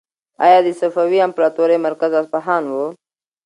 [0.45, 2.75] ایا د صفوي امپراطورۍ مرکز اصفهان و؟